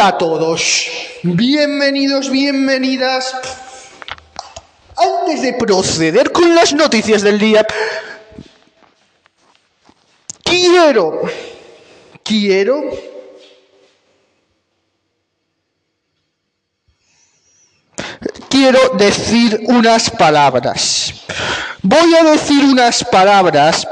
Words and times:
Hola 0.00 0.08
a 0.08 0.16
todos, 0.16 0.86
bienvenidos, 1.24 2.30
bienvenidas. 2.30 3.36
Antes 4.96 5.42
de 5.42 5.52
proceder 5.52 6.32
con 6.32 6.54
las 6.54 6.72
noticias 6.72 7.20
del 7.20 7.38
día, 7.38 7.66
quiero, 10.42 11.20
quiero 12.22 12.80
quiero 18.48 18.78
decir 18.96 19.64
unas 19.66 20.10
palabras. 20.12 21.12
Voy 21.82 22.14
a 22.14 22.24
decir 22.24 22.64
unas 22.64 23.04
palabras 23.04 23.86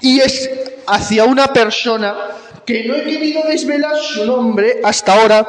y 0.00 0.20
es 0.20 0.48
hacia 0.86 1.24
una 1.24 1.48
persona 1.48 2.34
que 2.66 2.84
no 2.84 2.94
he 2.94 3.04
querido 3.04 3.42
desvelar 3.42 3.96
su 3.96 4.24
nombre 4.24 4.80
hasta 4.82 5.14
ahora 5.14 5.46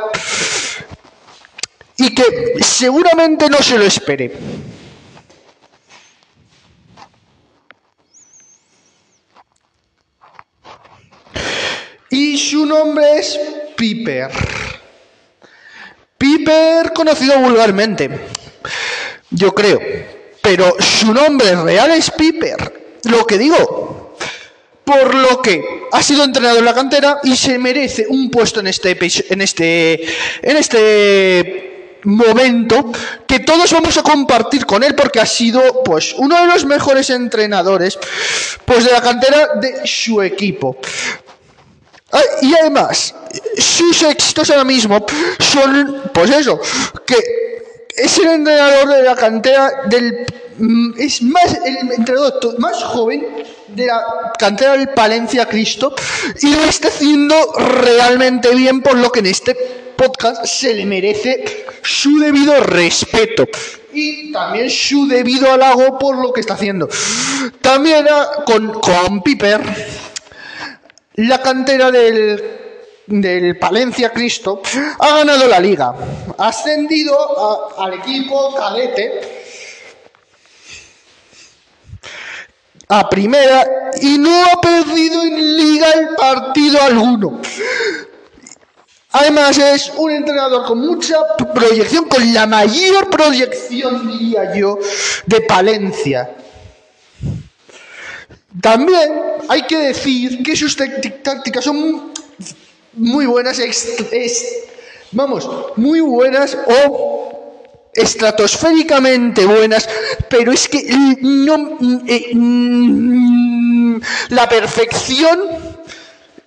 y 1.98 2.13
que 2.13 2.55
seguramente 2.62 3.49
no 3.49 3.57
se 3.62 3.77
lo 3.77 3.85
espere. 3.85 4.31
Y 12.09 12.38
su 12.38 12.66
nombre 12.66 13.20
es 13.20 13.40
Piper. 13.76 14.29
Piper 16.18 16.93
conocido 16.93 17.40
vulgarmente, 17.40 18.09
yo 19.32 19.54
creo. 19.54 19.79
Pero 20.41 20.76
su 20.79 21.13
nombre 21.13 21.55
real 21.55 21.91
es 21.91 22.12
Piper. 22.12 22.99
Lo 23.04 23.26
que 23.26 23.38
digo, 23.38 23.84
por 24.85 25.16
lo 25.16 25.41
que 25.41 25.88
ha 25.91 26.02
sido 26.03 26.23
entrenado 26.23 26.59
en 26.59 26.66
la 26.66 26.73
cantera 26.73 27.20
y 27.23 27.35
se 27.35 27.57
merece 27.57 28.05
un 28.07 28.30
puesto 28.30 28.59
en 28.59 28.67
este 28.67 28.98
en 29.30 29.41
este 29.41 30.05
en 30.41 30.57
este 30.57 31.99
momento 32.03 32.91
que 33.26 33.40
todos 33.40 33.71
vamos 33.73 33.98
a 33.98 34.04
compartir 34.04 34.65
con 34.65 34.84
él 34.84 34.95
porque 34.95 35.20
ha 35.20 35.26
sido 35.26 35.84
pues 35.84 36.13
uno 36.18 36.40
de 36.40 36.48
los 36.48 36.65
mejores 36.65 37.10
entrenadores 37.10 37.98
pues 38.63 38.85
de 38.85 38.91
la 38.91 39.01
cantera 39.01 39.55
de 39.55 39.85
su 39.85 40.21
equipo. 40.21 40.77
Y 42.41 42.54
además, 42.54 43.13
sus 43.57 44.04
éxitos 44.04 44.49
ahora 44.49 44.63
mismo 44.63 45.05
son, 45.40 46.04
pues 46.13 46.29
eso, 46.32 46.62
que 47.05 47.17
es 47.95 48.17
el 48.20 48.27
entrenador 48.27 48.88
de 48.90 49.04
la 49.04 49.15
cantera 49.15 49.71
del 49.88 50.26
mm, 50.57 50.93
es 50.98 51.21
más 51.23 51.57
el 51.65 51.91
entrenador 51.91 52.60
más 52.60 52.82
joven 52.84 53.26
de 53.68 53.85
la 53.85 54.34
cantera 54.38 54.74
del 54.74 54.90
Palencia 54.90 55.46
Cristo 55.48 55.94
y 56.41 56.54
lo 56.54 56.63
está 56.63 56.90
haciendo 56.90 57.35
realmente 57.54 58.54
bien 58.54 58.82
por 58.82 58.98
lo 58.98 59.12
que 59.12 59.20
en 59.20 59.27
este 59.27 59.55
podcast 59.96 60.46
se 60.46 60.74
le 60.74 60.85
merece 60.85 61.66
su 61.82 62.20
debido 62.20 62.60
respeto 62.62 63.48
y 63.94 64.31
también 64.31 64.69
su 64.69 65.07
debido 65.07 65.52
halago 65.52 65.97
por 65.97 66.18
lo 66.18 66.34
que 66.34 66.41
está 66.41 66.56
haciendo. 66.56 66.90
También 67.62 68.06
ah, 68.09 68.44
con, 68.46 68.74
con 68.81 69.22
Piper 69.24 69.62
la 71.16 71.41
cantera 71.41 71.91
del, 71.91 72.44
del 73.07 73.57
Palencia 73.57 74.12
Cristo 74.12 74.62
ha 75.00 75.18
ganado 75.18 75.47
la 75.47 75.59
liga, 75.59 75.94
ha 76.38 76.47
ascendido 76.47 77.79
al 77.79 77.94
equipo 77.94 78.53
cadete 78.56 79.44
a 82.88 83.09
primera 83.09 83.91
y 84.02 84.18
no 84.18 84.46
ha 84.46 84.62
perdido 84.62 85.24
en 85.24 85.58
liga 85.58 85.88
el 85.91 86.09
partido 86.16 86.81
alguno. 86.81 87.41
Además 89.12 89.58
es 89.58 89.91
un 89.96 90.12
entrenador 90.12 90.66
con 90.66 90.80
mucha 90.80 91.16
proyección, 91.53 92.06
con 92.06 92.34
la 92.34 92.46
mayor 92.46 93.09
proyección, 93.09 94.08
diría 94.12 94.53
yo, 94.53 94.78
de 95.25 95.41
Palencia. 95.41 96.31
También 98.62 99.22
hay 99.47 99.63
que 99.63 99.78
decir 99.78 100.44
que 100.44 100.56
sus 100.56 100.75
tácticas 100.75 101.63
son 101.63 102.12
muy 102.94 103.25
buenas, 103.25 103.59
vamos, 105.12 105.50
muy 105.78 106.01
buenas 106.01 106.57
o 106.68 107.34
estratosféricamente 107.95 109.45
buenas, 109.45 109.88
pero 110.29 110.51
es 110.51 110.67
que 110.67 110.83
no 111.22 111.78
eh, 112.07 112.35
mm, 112.35 114.01
la 114.29 114.50
perfección, 114.50 115.39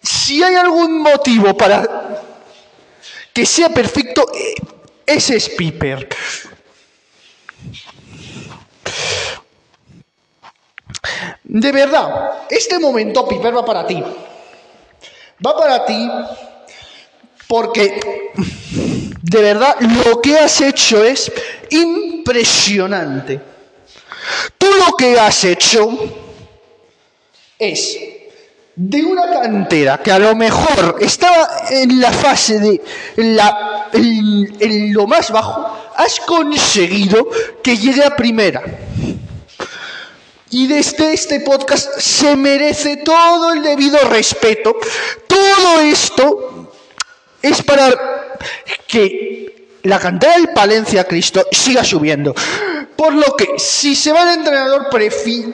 si 0.03 0.43
hay 0.43 0.55
algún 0.55 1.01
motivo 1.01 1.57
para 1.57 2.23
que 3.33 3.47
sea 3.47 3.71
perfecto, 3.71 4.27
eh, 4.35 4.55
ese 5.07 5.37
es 5.37 5.49
Piper. 5.49 6.09
De 11.45 11.73
verdad, 11.73 12.43
este 12.51 12.79
momento, 12.79 13.27
Piper, 13.27 13.57
va 13.57 13.65
para 13.65 13.87
ti. 13.87 14.03
Va 15.45 15.57
para 15.57 15.85
ti 15.87 16.11
porque 17.47 18.18
de 19.29 19.43
verdad 19.43 19.77
lo 19.81 20.21
que 20.21 20.39
has 20.39 20.61
hecho 20.61 21.05
es 21.05 21.31
impresionante. 21.71 23.41
Tú 24.57 24.67
lo 24.67 24.97
que 24.97 25.19
has 25.19 25.45
hecho 25.45 25.91
es 27.59 27.99
de 28.75 29.05
una 29.05 29.31
cantera 29.31 29.99
que 29.99 30.13
a 30.13 30.19
lo 30.19 30.35
mejor 30.35 30.97
estaba 31.01 31.49
en 31.71 32.01
la 32.01 32.13
fase 32.13 32.59
de 32.59 32.83
la, 33.17 33.89
en 33.93 34.93
lo 34.95 35.07
más 35.07 35.31
bajo, 35.31 35.93
has 35.97 36.21
conseguido 36.21 37.29
que 37.63 37.77
llegue 37.77 38.05
a 38.05 38.17
primera. 38.17 38.63
Y 40.51 40.67
desde 40.67 41.13
este 41.13 41.41
podcast 41.41 41.99
se 41.99 42.35
merece 42.35 42.99
todo 42.99 43.53
el 43.53 43.63
debido 43.63 43.99
respeto. 44.09 44.75
Todo 45.27 45.81
esto 45.81 46.73
es 47.43 47.63
para 47.63 47.93
que 48.89 49.69
la 49.85 50.01
cantidad 50.01 50.37
del 50.37 50.49
Palencia 50.49 51.05
Cristo 51.05 51.47
siga 51.53 51.85
subiendo. 51.85 52.35
Por 52.97 53.15
lo 53.15 53.37
que, 53.37 53.59
si 53.59 53.95
se 53.95 54.13
va 54.13 54.25
el 54.25 54.41
entrenador, 54.41 54.89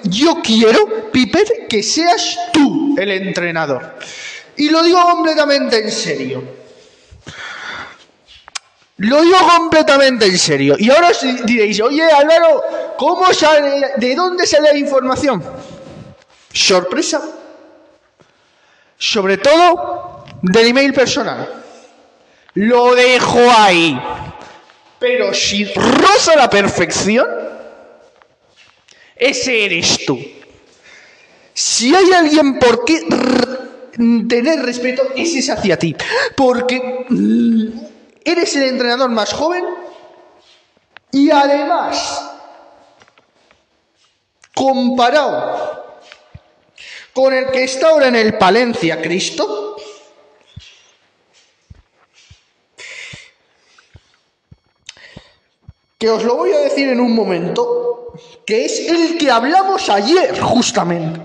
yo 0.05 0.41
quiero, 0.43 1.11
Piper, 1.13 1.67
que 1.69 1.83
seas 1.83 2.39
tú 2.53 2.95
el 2.97 3.11
entrenador. 3.11 3.97
Y 4.57 4.71
lo 4.71 4.83
digo 4.83 5.03
completamente 5.03 5.79
en 5.79 5.91
serio. 5.91 6.43
Lo 8.99 9.21
digo 9.21 9.37
completamente 9.57 10.25
en 10.27 10.39
serio. 10.39 10.77
Y 10.79 10.89
ahora 10.89 11.11
diréis, 11.45 11.81
oye 11.81 12.05
Álvaro, 12.05 12.63
¿cómo 12.97 13.31
sale, 13.35 13.93
de 13.97 14.15
dónde 14.15 14.47
sale 14.47 14.73
la 14.73 14.79
información? 14.79 15.43
Sorpresa. 16.53 17.21
Sobre 18.97 19.37
todo 19.39 20.25
del 20.41 20.69
email 20.69 20.95
personal. 20.95 21.64
Lo 22.55 22.95
dejo 22.95 23.41
ahí. 23.57 24.01
Pero 24.99 25.35
si 25.35 25.65
roza 25.65 26.37
la 26.37 26.49
perfección, 26.49 27.27
ese 29.17 29.65
eres 29.65 30.05
tú. 30.07 30.19
Si 31.53 31.95
hay 31.95 32.13
alguien 32.13 32.59
por 32.59 32.85
qué 32.85 33.03
tener 34.29 34.61
respeto, 34.61 35.03
ese 35.15 35.41
es 35.41 35.51
hacia 35.51 35.79
ti. 35.79 35.95
Porque 36.37 37.07
mm, 37.09 37.67
eres 38.25 38.57
el 38.57 38.65
entrenador 38.65 39.11
más 39.11 39.33
joven 39.33 39.65
y 41.13 41.31
además, 41.31 42.31
comparado 44.55 45.85
con 47.13 47.33
el 47.33 47.53
que 47.53 47.65
está 47.65 47.91
ahora 47.91 48.09
en 48.09 48.17
el 48.17 48.37
Palencia 48.37 49.01
Cristo, 49.01 49.64
que 56.05 56.11
os 56.11 56.23
lo 56.23 56.37
voy 56.37 56.53
a 56.53 56.59
decir 56.59 56.87
en 56.91 57.01
un 57.01 57.15
momento, 57.15 58.13
que 58.45 58.67
es 58.67 58.91
el 58.91 59.17
que 59.17 59.31
hablamos 59.31 59.89
ayer 59.89 60.39
justamente. 60.39 61.19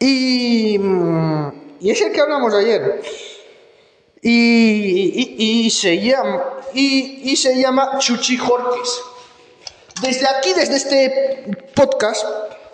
Y, 0.00 0.76
mm, 0.80 1.48
y 1.78 1.90
es 1.92 2.00
el 2.00 2.10
que 2.10 2.20
hablamos 2.20 2.52
ayer. 2.54 3.00
Y, 4.20 5.70
se 5.70 6.00
llama 6.00 6.42
y, 6.74 7.36
se 7.36 7.54
llama 7.54 7.98
Chuchi 8.00 8.36
Jorques. 8.36 9.00
Desde 10.02 10.26
aquí, 10.26 10.54
desde 10.54 10.74
este 10.74 11.56
podcast, 11.76 12.26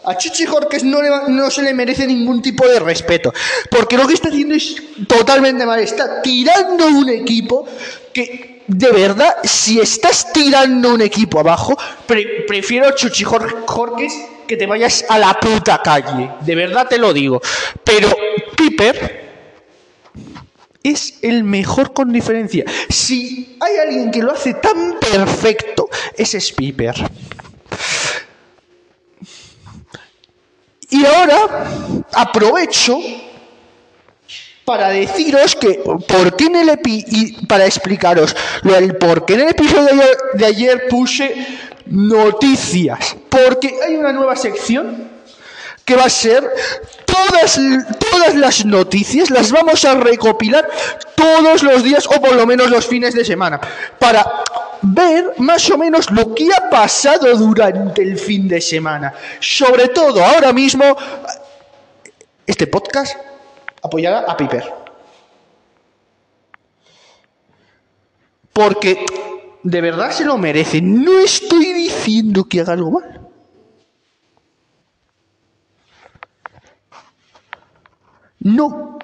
a 0.04 0.16
Chuchi 0.16 0.44
Jorques 0.46 0.84
no, 0.84 1.50
se 1.50 1.62
le 1.62 1.74
merece 1.74 2.06
ningún 2.06 2.42
tipo 2.42 2.66
de 2.66 2.80
respeto, 2.80 3.32
porque 3.70 3.96
lo 3.96 4.06
que 4.06 4.14
está 4.14 4.28
haciendo 4.28 4.54
es 4.54 4.76
totalmente 5.06 5.64
mal. 5.66 5.80
Está 5.80 6.22
tirando 6.22 6.86
un 6.86 7.08
equipo 7.08 7.66
que 8.12 8.62
de 8.66 8.92
verdad, 8.92 9.36
si 9.44 9.78
estás 9.80 10.32
tirando 10.32 10.94
un 10.94 11.02
equipo 11.02 11.40
abajo, 11.40 11.76
prefiero 12.46 12.94
Chuchi 12.94 13.24
Jorques 13.24 14.14
que 14.46 14.56
te 14.56 14.66
vayas 14.66 15.04
a 15.08 15.18
la 15.18 15.38
puta 15.38 15.80
calle. 15.82 16.30
De 16.40 16.54
verdad 16.54 16.86
te 16.88 16.98
lo 16.98 17.12
digo. 17.12 17.40
Pero 17.82 18.08
Piper 18.56 19.24
es 20.82 21.18
el 21.22 21.44
mejor 21.44 21.92
con 21.92 22.12
diferencia. 22.12 22.64
Si 22.88 23.56
hay 23.60 23.76
alguien 23.78 24.10
que 24.10 24.22
lo 24.22 24.32
hace 24.32 24.54
tan 24.54 24.98
perfecto, 24.98 25.88
ese 26.16 26.38
es 26.38 26.52
Piper. 26.52 26.94
Y 30.94 31.05
ahora 31.05 31.67
aprovecho 32.12 33.00
para 34.64 34.91
deciros 34.91 35.56
que 35.56 35.82
por 36.06 36.37
qué 36.37 36.44
en 36.44 36.55
el 36.55 36.69
epi 36.69 37.37
para 37.49 37.67
explicaros 37.67 38.37
lo 38.62 38.75
del 38.75 38.96
por 38.96 39.25
qué 39.25 39.35
en 39.35 39.41
el 39.41 39.49
episodio 39.49 40.05
de 40.35 40.46
ayer, 40.46 40.87
puse 40.88 41.35
noticias 41.87 43.17
porque 43.29 43.75
hay 43.85 43.96
una 43.96 44.12
nueva 44.12 44.37
sección 44.37 45.11
que 45.85 45.96
va 45.96 46.05
a 46.05 46.11
ser 46.11 46.49
todas, 47.14 47.61
todas 48.11 48.34
las 48.34 48.64
noticias 48.64 49.31
las 49.31 49.52
vamos 49.52 49.84
a 49.84 49.94
recopilar 49.94 50.69
todos 51.14 51.62
los 51.62 51.82
días 51.82 52.06
o 52.06 52.20
por 52.20 52.34
lo 52.34 52.46
menos 52.46 52.70
los 52.70 52.87
fines 52.87 53.14
de 53.14 53.25
semana 53.25 53.61
para 53.99 54.44
ver 54.82 55.34
más 55.38 55.70
o 55.70 55.78
menos 55.78 56.11
lo 56.11 56.34
que 56.34 56.49
ha 56.52 56.69
pasado 56.69 57.34
durante 57.37 58.02
el 58.02 58.19
fin 58.19 58.49
de 58.49 58.61
semana. 58.61 59.14
Sobre 59.40 59.88
todo 59.88 60.25
ahora 60.25 60.52
mismo, 60.52 60.84
este 62.46 62.66
podcast 62.66 63.16
apoyará 63.82 64.20
a 64.20 64.37
Piper. 64.37 64.72
Porque 68.52 69.05
de 69.62 69.81
verdad 69.81 70.11
se 70.12 70.25
lo 70.25 70.38
merece. 70.38 70.81
No 70.81 71.19
estoy 71.19 71.72
diciendo 71.72 72.44
que 72.44 72.61
haga 72.61 72.75
algo 72.75 72.93
mal. 72.93 73.24
No, 78.44 78.99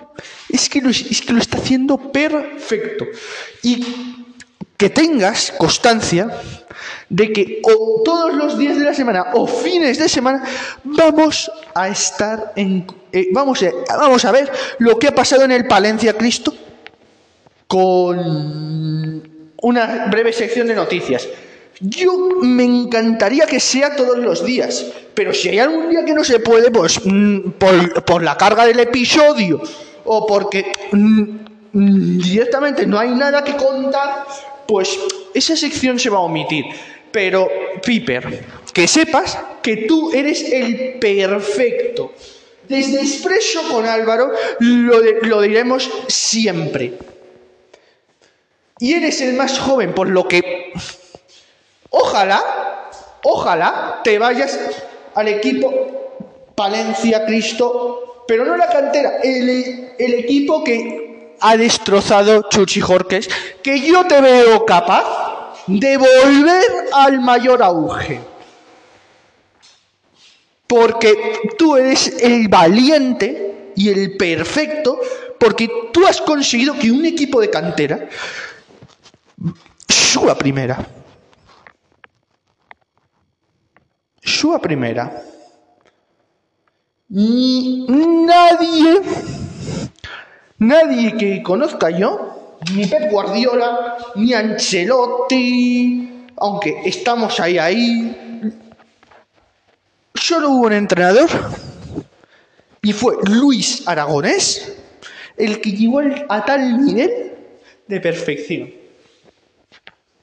es 0.50 0.68
que, 0.68 0.80
lo, 0.80 0.90
es 0.90 1.22
que 1.22 1.32
lo 1.32 1.40
está 1.40 1.56
haciendo 1.56 2.12
perfecto. 2.12 3.06
Y 3.62 3.84
que 4.76 4.90
tengas 4.90 5.52
constancia 5.58 6.30
de 7.08 7.32
que 7.32 7.62
todos 8.04 8.34
los 8.34 8.58
días 8.58 8.78
de 8.78 8.84
la 8.84 8.94
semana 8.94 9.28
o 9.34 9.46
fines 9.46 9.98
de 9.98 10.08
semana 10.08 10.44
vamos 10.84 11.50
a 11.74 11.88
estar 11.88 12.52
en... 12.54 12.86
Eh, 13.12 13.28
vamos, 13.32 13.62
a, 13.62 13.70
vamos 13.96 14.24
a 14.24 14.30
ver 14.30 14.50
lo 14.78 14.98
que 14.98 15.08
ha 15.08 15.14
pasado 15.14 15.44
en 15.44 15.52
el 15.52 15.66
Palencia 15.66 16.16
Cristo 16.16 16.54
con 17.66 19.22
una 19.62 20.06
breve 20.06 20.32
sección 20.32 20.66
de 20.66 20.74
noticias. 20.74 21.26
Yo 21.80 22.12
me 22.42 22.64
encantaría 22.64 23.46
que 23.46 23.58
sea 23.58 23.96
todos 23.96 24.18
los 24.18 24.44
días, 24.44 24.84
pero 25.14 25.32
si 25.32 25.48
hay 25.48 25.60
algún 25.60 25.88
día 25.88 26.04
que 26.04 26.12
no 26.12 26.22
se 26.22 26.38
puede, 26.38 26.70
pues 26.70 27.00
mm, 27.02 27.52
por, 27.52 28.22
la 28.22 28.36
carga 28.36 28.66
del 28.66 28.80
episodio 28.80 29.62
o 30.04 30.26
porque 30.26 30.72
mm, 30.92 31.22
mm, 31.72 32.18
directamente 32.18 32.86
no 32.86 32.98
hay 32.98 33.10
nada 33.10 33.42
que 33.42 33.56
contar, 33.56 34.26
pues 34.68 34.98
esa 35.32 35.56
sección 35.56 35.98
se 35.98 36.10
va 36.10 36.18
a 36.18 36.22
omitir. 36.22 36.66
Pero, 37.10 37.48
Piper, 37.82 38.44
que 38.74 38.86
sepas 38.86 39.38
que 39.62 39.78
tú 39.88 40.12
eres 40.12 40.52
el 40.52 40.98
perfecto. 41.00 42.12
Desde 42.68 43.00
Expreso 43.00 43.62
con 43.70 43.86
Álvaro 43.86 44.32
lo, 44.60 45.00
lo 45.22 45.40
diremos 45.40 45.90
siempre. 46.08 46.92
Y 48.78 48.92
eres 48.92 49.22
el 49.22 49.32
más 49.32 49.58
joven, 49.58 49.94
por 49.94 50.08
lo 50.08 50.28
que 50.28 50.72
ojalá, 51.90 52.88
ojalá 53.22 54.00
te 54.02 54.18
vayas 54.18 54.58
al 55.14 55.28
equipo 55.28 56.00
Palencia 56.54 57.24
Cristo, 57.24 58.24
pero 58.26 58.44
no 58.44 58.56
la 58.56 58.68
cantera, 58.68 59.18
el, 59.22 59.96
equipo 59.98 60.62
que 60.62 61.36
ha 61.40 61.56
destrozado 61.56 62.48
Chuchi 62.50 62.80
Jorques, 62.80 63.28
que 63.62 63.80
yo 63.80 64.06
te 64.06 64.20
veo 64.20 64.66
capaz 64.66 65.54
de 65.66 65.96
volver 65.96 66.64
al 66.92 67.20
mayor 67.20 67.62
auge. 67.62 68.20
Porque 70.66 71.40
tú 71.56 71.76
eres 71.76 72.22
el 72.22 72.48
valiente 72.48 73.72
y 73.74 73.88
el 73.88 74.16
perfecto, 74.16 75.00
porque 75.38 75.88
tú 75.92 76.06
has 76.06 76.20
conseguido 76.20 76.74
que 76.74 76.92
un 76.92 77.06
equipo 77.06 77.40
de 77.40 77.48
cantera 77.48 78.06
suba 79.88 80.36
primera. 80.36 80.99
Suba 84.22 84.58
primera. 84.58 85.22
Ni 87.08 87.86
nadie, 87.88 89.00
nadie 90.58 91.16
que 91.16 91.42
conozca 91.42 91.90
yo, 91.90 92.58
ni 92.74 92.86
Pep 92.86 93.10
Guardiola, 93.10 93.96
ni 94.14 94.32
Ancelotti, 94.32 96.26
aunque 96.36 96.82
estamos 96.84 97.40
ahí, 97.40 97.58
ahí, 97.58 98.50
solo 100.14 100.50
hubo 100.50 100.66
un 100.66 100.72
entrenador 100.72 101.28
y 102.82 102.92
fue 102.92 103.16
Luis 103.24 103.86
Aragonés 103.88 104.76
el 105.36 105.60
que 105.60 105.72
llegó 105.72 106.00
a 106.28 106.44
tal 106.44 106.84
nivel 106.84 107.32
de 107.88 108.00
perfección. 108.00 108.70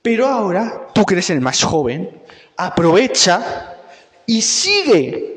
Pero 0.02 0.28
ahora, 0.28 0.88
tú 0.94 1.06
que 1.06 1.16
eres 1.16 1.30
el 1.32 1.42
más 1.42 1.64
joven, 1.64 2.10
aprovecha 2.56 3.76
y 4.27 4.41
sigue. 4.41 5.33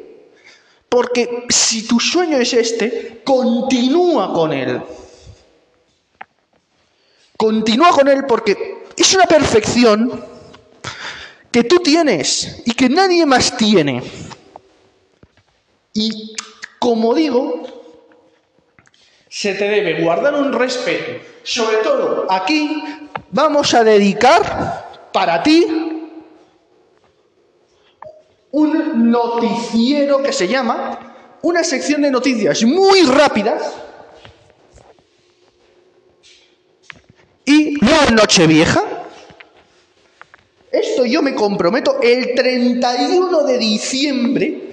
Porque 0.90 1.46
si 1.48 1.86
tu 1.86 1.98
sueño 1.98 2.36
es 2.36 2.52
este, 2.52 3.22
continúa 3.24 4.32
con 4.34 4.52
él. 4.52 4.82
Continúa 7.36 7.90
con 7.90 8.08
él 8.08 8.24
porque 8.26 8.84
es 8.96 9.14
una 9.14 9.24
perfección 9.24 10.22
que 11.50 11.64
tú 11.64 11.78
tienes 11.78 12.62
y 12.66 12.72
que 12.72 12.88
nadie 12.88 13.24
más 13.24 13.56
tiene. 13.56 14.02
Y 15.94 16.34
como 16.78 17.14
digo, 17.14 17.62
se 19.28 19.54
te 19.54 19.68
debe 19.68 20.02
guardar 20.02 20.34
un 20.34 20.52
respeto. 20.52 21.24
Sobre 21.44 21.78
todo 21.78 22.26
aquí 22.28 22.82
vamos 23.30 23.72
a 23.74 23.84
dedicar 23.84 25.08
para 25.12 25.42
ti 25.42 25.89
un 28.52 29.10
noticiero 29.10 30.22
que 30.22 30.32
se 30.32 30.48
llama 30.48 31.38
una 31.42 31.64
sección 31.64 32.02
de 32.02 32.10
noticias 32.10 32.62
muy 32.64 33.02
rápidas 33.02 33.74
y 37.44 37.74
no 37.80 38.10
Nochevieja. 38.10 38.82
Esto 40.70 41.04
yo 41.04 41.22
me 41.22 41.34
comprometo 41.34 42.00
el 42.00 42.34
31 42.34 43.42
de 43.44 43.58
diciembre 43.58 44.72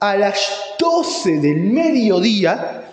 a 0.00 0.16
las 0.16 0.74
12 0.78 1.38
del 1.40 1.60
mediodía 1.60 2.84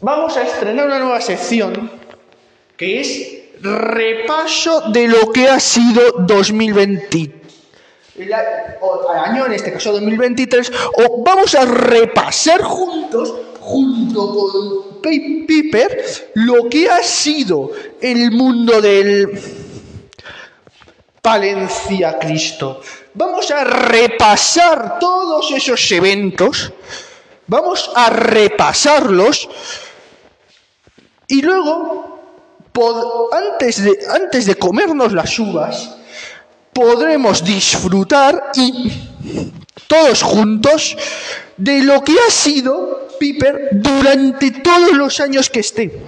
vamos 0.00 0.36
a 0.36 0.42
estrenar 0.42 0.86
una 0.86 0.98
nueva 0.98 1.20
sección 1.20 1.90
que 2.76 3.00
es 3.00 3.39
repaso 3.60 4.90
de 4.90 5.08
lo 5.08 5.30
que 5.32 5.48
ha 5.48 5.60
sido 5.60 6.12
2020. 6.20 7.40
El 8.16 8.32
año, 8.32 9.46
en 9.46 9.52
este 9.52 9.72
caso 9.72 9.92
2023, 9.92 10.72
o 10.98 11.22
vamos 11.22 11.54
a 11.54 11.64
repasar 11.64 12.62
juntos, 12.62 13.34
junto 13.60 14.34
con 14.34 15.00
Piper, 15.00 16.30
lo 16.34 16.68
que 16.68 16.90
ha 16.90 17.02
sido 17.02 17.70
el 18.00 18.30
mundo 18.30 18.80
del 18.80 19.40
Palencia 21.22 22.18
Cristo. 22.18 22.80
Vamos 23.14 23.50
a 23.50 23.64
repasar 23.64 24.98
todos 24.98 25.50
esos 25.52 25.90
eventos, 25.92 26.72
vamos 27.46 27.90
a 27.94 28.10
repasarlos 28.10 29.48
y 31.28 31.42
luego, 31.42 32.19
antes, 33.32 33.82
de, 33.82 33.98
antes 34.08 34.46
de 34.46 34.54
comernos 34.54 35.12
las 35.12 35.38
uvas, 35.38 35.96
podremos 36.72 37.44
disfrutar 37.44 38.52
y 38.54 38.92
todos 39.86 40.22
juntos 40.22 40.96
de 41.56 41.82
lo 41.82 42.02
que 42.02 42.12
ha 42.12 42.30
sido 42.30 43.08
Piper 43.18 43.70
durante 43.72 44.50
todos 44.50 44.92
los 44.92 45.20
años 45.20 45.50
que 45.50 45.60
esté. 45.60 46.00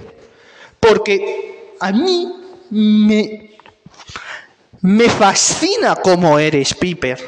Porque 0.79 1.75
a 1.79 1.91
mí 1.91 2.33
me, 2.71 3.51
me 4.81 5.09
fascina 5.09 5.95
cómo 5.95 6.39
eres, 6.39 6.73
Piper. 6.73 7.19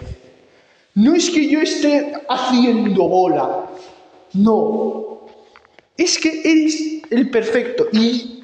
No 0.96 1.14
es 1.14 1.30
que 1.30 1.48
yo 1.48 1.60
esté 1.60 2.14
haciendo 2.28 3.08
bola. 3.08 3.66
No, 4.34 5.28
es 5.98 6.18
que 6.18 6.42
eres 6.44 7.04
el 7.10 7.30
perfecto. 7.30 7.88
Y 7.92 8.35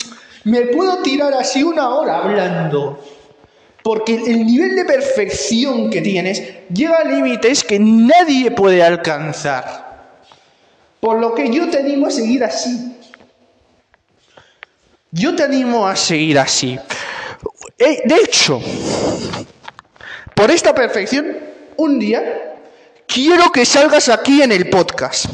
Me 0.43 0.61
puedo 0.61 1.01
tirar 1.01 1.33
así 1.33 1.63
una 1.63 1.89
hora 1.89 2.17
hablando. 2.17 2.99
Porque 3.83 4.15
el 4.15 4.45
nivel 4.45 4.75
de 4.75 4.85
perfección 4.85 5.89
que 5.89 6.01
tienes 6.01 6.43
llega 6.71 6.97
a 6.97 7.03
límites 7.03 7.63
que 7.63 7.79
nadie 7.79 8.51
puede 8.51 8.83
alcanzar. 8.83 9.91
Por 10.99 11.19
lo 11.19 11.33
que 11.33 11.51
yo 11.51 11.69
te 11.69 11.79
animo 11.79 12.07
a 12.07 12.11
seguir 12.11 12.43
así. 12.43 12.95
Yo 15.09 15.35
te 15.35 15.43
animo 15.43 15.87
a 15.87 15.95
seguir 15.95 16.37
así. 16.37 16.79
Eh, 17.77 18.01
de 18.05 18.15
hecho, 18.15 18.61
por 20.35 20.51
esta 20.51 20.73
perfección, 20.75 21.37
un 21.77 21.97
día 21.97 22.55
quiero 23.07 23.51
que 23.51 23.65
salgas 23.65 24.09
aquí 24.09 24.41
en 24.43 24.51
el 24.51 24.69
podcast. 24.69 25.25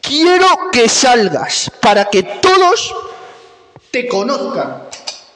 Quiero 0.00 0.70
que 0.72 0.88
salgas 0.88 1.70
para 1.80 2.04
que 2.04 2.22
todos 2.22 2.94
te 3.90 4.06
conozcan. 4.06 4.84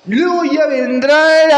Luego 0.06 0.44
ya 0.44 0.66
vendrán 0.66 1.48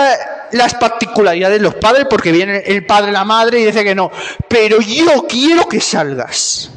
las 0.53 0.75
particularidades 0.75 1.59
de 1.59 1.63
los 1.63 1.75
padres, 1.77 2.07
porque 2.11 2.33
viene 2.33 2.63
el 2.67 2.85
padre, 2.85 3.13
la 3.13 3.25
madre 3.25 3.61
y 3.61 3.65
dice 3.67 3.85
que 3.85 3.95
no. 3.95 4.11
Pero 4.49 4.81
yo 4.81 5.27
quiero 5.29 5.69
que 5.69 5.81
salgas. 5.81 6.71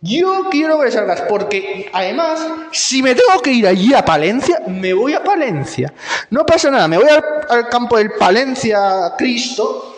Yo 0.00 0.46
quiero 0.50 0.78
que 0.80 0.92
salgas, 0.92 1.22
porque 1.22 1.90
además, 1.92 2.46
si 2.70 3.02
me 3.02 3.14
tengo 3.14 3.40
que 3.42 3.50
ir 3.50 3.66
allí 3.66 3.92
a 3.92 4.04
Palencia, 4.04 4.62
me 4.68 4.94
voy 4.94 5.14
a 5.14 5.24
Palencia. 5.24 5.92
No 6.30 6.46
pasa 6.46 6.70
nada, 6.70 6.86
me 6.86 6.96
voy 6.96 7.08
al, 7.08 7.24
al 7.48 7.68
campo 7.68 7.98
del 7.98 8.12
Palencia 8.12 9.14
Cristo 9.18 9.96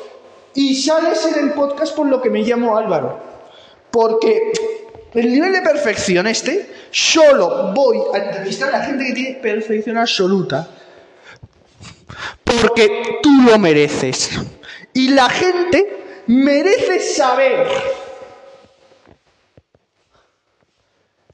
y 0.54 0.74
sales 0.74 1.26
en 1.26 1.48
el 1.48 1.52
podcast 1.52 1.94
por 1.94 2.06
lo 2.06 2.22
que 2.22 2.30
me 2.30 2.42
llamo 2.42 2.78
Álvaro. 2.78 3.20
Porque 3.90 4.52
el 5.14 5.32
nivel 5.32 5.52
de 5.52 5.62
perfección 5.62 6.26
este, 6.26 6.70
solo 6.90 7.72
voy 7.74 7.98
a 8.14 8.18
entrevistar 8.18 8.74
a 8.74 8.78
la 8.78 8.84
gente 8.84 9.06
que 9.06 9.12
tiene 9.12 9.34
perfección 9.36 9.96
absoluta. 9.96 10.68
Porque 12.44 13.18
tú 13.22 13.30
lo 13.46 13.58
mereces. 13.58 14.30
Y 14.92 15.08
la 15.08 15.28
gente 15.28 16.22
merece 16.26 17.00
saber. 17.00 17.66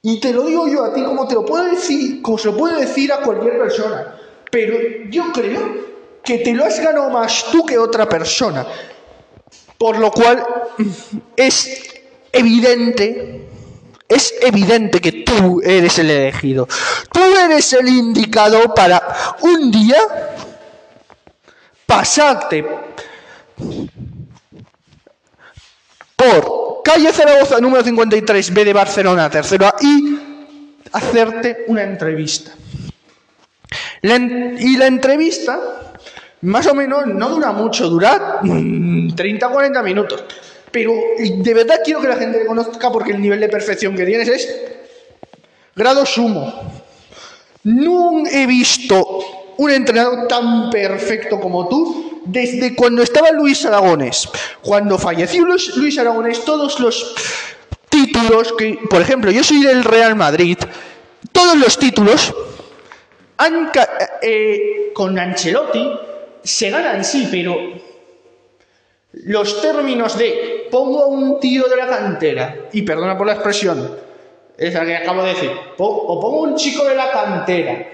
Y 0.03 0.21
te 0.21 0.33
lo 0.33 0.45
digo 0.45 0.69
yo 0.69 0.85
a 0.85 0.93
ti 0.93 1.03
como 1.03 1.27
te 1.27 1.35
lo 1.35 1.47
puedo 1.47 1.65
decir, 1.65 2.21
como 2.21 2.37
se 2.37 2.49
lo 2.49 2.57
puedo 2.57 2.79
decir 2.79 3.11
a 3.13 3.21
cualquier 3.21 3.59
persona. 3.59 4.17
Pero 4.51 4.77
yo 5.09 5.33
creo 5.33 5.95
que 6.23 6.39
te 6.39 6.53
lo 6.53 6.65
has 6.65 6.79
ganado 6.79 7.11
más 7.11 7.47
tú 7.51 7.65
que 7.65 7.79
otra 7.79 8.09
persona. 8.09 8.67
Por 9.79 9.99
lo 9.99 10.11
cual 10.11 10.45
es 11.37 12.03
evidente, 12.31 13.49
es 14.09 14.35
evidente 14.41 15.01
que 15.01 15.13
tú 15.25 15.61
eres 15.63 15.99
el 15.99 16.11
elegido. 16.11 16.69
Tú 17.13 17.21
eres 17.21 17.73
el 17.73 17.89
indicado 17.89 18.75
para 18.75 19.03
un 19.43 19.71
día 19.71 19.99
pasarte 21.87 22.65
por 26.17 26.83
calle 26.85 27.13
Zaragoza 27.13 27.59
número 27.61 27.83
53 27.83 28.53
B 28.53 28.65
de 28.65 28.73
Barcelona, 28.73 29.31
tercero 29.31 29.67
A, 29.67 29.75
y 29.81 30.19
hacerte 30.93 31.65
una 31.69 31.83
entrevista. 31.83 32.53
y 34.03 34.77
la 34.77 34.87
entrevista, 34.87 35.59
más 36.43 36.67
o 36.67 36.75
menos, 36.75 37.07
no 37.07 37.31
dura 37.31 37.53
mucho, 37.53 37.89
dura 37.89 38.41
30 38.43 39.47
o 39.47 39.51
40 39.51 39.83
minutos. 39.83 40.25
Pero 40.75 40.93
de 41.17 41.55
verdad 41.55 41.77
quiero 41.85 42.01
que 42.01 42.09
la 42.09 42.17
gente 42.17 42.41
te 42.41 42.47
conozca 42.47 42.91
porque 42.91 43.13
el 43.13 43.21
nivel 43.21 43.39
de 43.39 43.49
perfección 43.49 43.95
que 43.95 44.05
tienes 44.05 44.27
es 44.27 44.61
grado 45.77 46.05
sumo. 46.05 46.53
No 47.63 48.27
he 48.27 48.45
visto 48.45 49.55
un 49.57 49.71
entrenador 49.71 50.27
tan 50.27 50.71
perfecto 50.71 51.39
como 51.39 51.69
tú 51.69 52.23
desde 52.25 52.75
cuando 52.75 53.05
estaba 53.05 53.31
Luis 53.31 53.65
Aragones. 53.65 54.29
Cuando 54.63 54.99
falleció 54.99 55.45
Luis 55.45 55.97
Aragones, 55.97 56.45
todos 56.45 56.81
los 56.81 57.15
títulos 57.89 58.53
por 58.91 59.01
ejemplo, 59.01 59.31
yo 59.31 59.45
soy 59.45 59.63
del 59.63 59.85
Real 59.85 60.17
Madrid, 60.17 60.59
todos 61.31 61.57
los 61.57 61.79
títulos 61.79 62.35
eh, 64.23 64.91
con 64.93 65.17
Ancelotti 65.17 65.89
se 66.43 66.71
ganan, 66.71 67.05
sí, 67.05 67.29
pero 67.31 67.94
los 69.25 69.61
términos 69.61 70.19
de 70.19 70.67
pongo 70.71 71.03
a 71.03 71.07
un 71.07 71.39
tío 71.41 71.65
de 71.69 71.77
la 71.77 71.87
cantera, 71.87 72.69
y 72.73 72.83
perdona 72.83 73.17
por 73.17 73.27
la 73.27 73.35
expresión, 73.35 73.97
es 74.57 74.75
la 74.75 74.85
que 74.85 74.97
acabo 74.97 75.23
de 75.23 75.31
decir, 75.31 75.51
o 75.79 76.21
pongo 76.21 76.41
un 76.43 76.57
chico 76.57 76.85
de 76.85 76.95
la 76.95 77.11
cantera, 77.11 77.89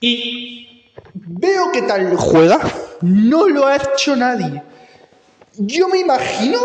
y 0.00 0.84
veo 1.12 1.70
que 1.72 1.82
tal 1.82 2.14
juega, 2.16 2.60
no 3.02 3.48
lo 3.48 3.66
ha 3.66 3.76
hecho 3.76 4.16
nadie. 4.16 4.62
Yo 5.56 5.88
me 5.88 5.98
imagino 5.98 6.58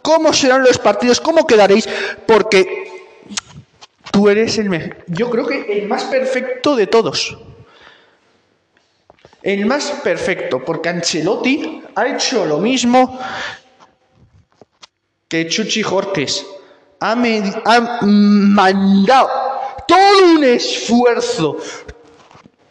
cómo 0.00 0.32
serán 0.32 0.62
los 0.62 0.78
partidos, 0.78 1.20
cómo 1.20 1.46
quedaréis, 1.46 1.88
porque 2.26 2.88
tú 4.10 4.28
eres 4.28 4.58
el 4.58 4.70
mejor, 4.70 4.96
yo 5.08 5.28
creo 5.30 5.46
que 5.46 5.80
el 5.80 5.88
más 5.88 6.04
perfecto 6.04 6.76
de 6.76 6.86
todos. 6.86 7.36
El 9.42 9.66
más 9.66 9.90
perfecto, 10.04 10.64
porque 10.64 10.88
Ancelotti 10.88 11.82
ha 11.94 12.06
hecho 12.06 12.44
lo 12.44 12.58
mismo 12.58 13.18
que 15.28 15.48
Chuchi 15.48 15.82
Jorques. 15.82 16.46
Ha, 17.00 17.12
ha 17.64 17.98
mandado 18.02 19.28
todo 19.88 20.34
un 20.36 20.44
esfuerzo 20.44 21.56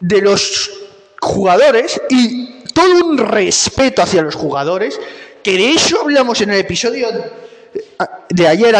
de 0.00 0.22
los 0.22 0.70
jugadores 1.20 2.00
y 2.08 2.62
todo 2.72 3.06
un 3.06 3.18
respeto 3.18 4.02
hacia 4.02 4.22
los 4.22 4.34
jugadores, 4.34 4.98
que 5.42 5.52
de 5.52 5.72
eso 5.72 6.00
hablamos 6.00 6.40
en 6.40 6.50
el 6.50 6.60
episodio 6.60 7.08
de 8.28 8.48
ayer. 8.48 8.74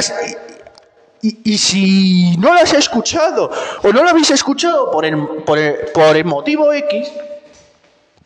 Y, 1.20 1.56
si 1.56 2.36
no 2.38 2.52
lo 2.52 2.60
has 2.60 2.72
escuchado 2.72 3.50
o 3.84 3.92
no 3.92 4.02
lo 4.02 4.10
habéis 4.10 4.30
escuchado 4.30 4.90
por 4.90 5.04
por 5.44 5.58
por 5.92 6.16
el 6.16 6.24
motivo 6.24 6.72
X, 6.72 7.12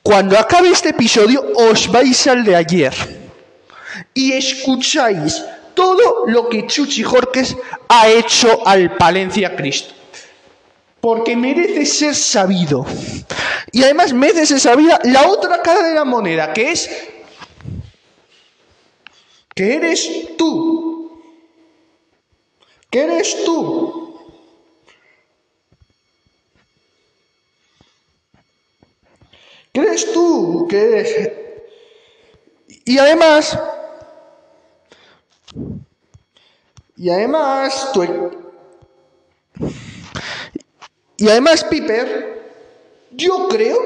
cuando 0.06 0.38
acabe 0.38 0.70
este 0.70 0.90
episodio 0.90 1.42
os 1.56 1.90
vais 1.90 2.28
al 2.28 2.44
de 2.44 2.54
ayer 2.54 2.94
y 4.14 4.30
escucháis 4.32 5.42
todo 5.74 6.26
lo 6.28 6.48
que 6.48 6.64
Chuchi 6.64 7.02
Jorques 7.02 7.56
ha 7.88 8.08
hecho 8.08 8.64
al 8.64 8.96
Palencia 8.96 9.56
Cristo. 9.56 9.92
Porque 11.00 11.34
merece 11.34 11.84
ser 11.84 12.14
sabido. 12.14 12.86
Y 13.72 13.82
además 13.82 14.12
merece 14.12 14.46
ser 14.46 14.60
sabida 14.60 15.00
la 15.02 15.26
otra 15.26 15.60
cara 15.60 15.82
de 15.82 15.94
la 15.94 16.04
moneda, 16.04 16.52
que 16.52 16.70
es 16.70 16.88
que 19.56 19.74
eres 19.74 20.36
tú. 20.38 21.20
Que 22.88 23.02
eres 23.02 23.44
tú. 23.44 23.95
¿Crees 29.76 30.10
tú 30.10 30.66
que 30.70 30.78
eres? 30.78 31.32
Y 32.86 32.96
además, 32.96 33.58
y 36.96 37.10
además, 37.10 37.90
tú, 37.92 38.02
y 41.18 41.28
además, 41.28 41.62
Piper, 41.64 42.42
yo 43.10 43.48
creo 43.48 43.76